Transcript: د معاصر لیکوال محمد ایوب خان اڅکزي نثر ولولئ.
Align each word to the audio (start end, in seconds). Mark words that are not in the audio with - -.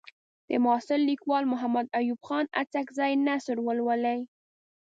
د 0.49 0.51
معاصر 0.63 0.99
لیکوال 1.09 1.43
محمد 1.53 1.85
ایوب 1.99 2.19
خان 2.27 2.45
اڅکزي 2.61 3.13
نثر 3.27 3.57
ولولئ. 3.67 4.19